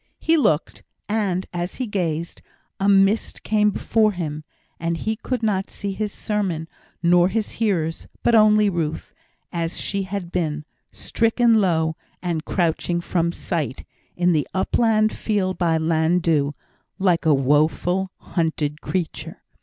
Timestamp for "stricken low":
10.89-11.95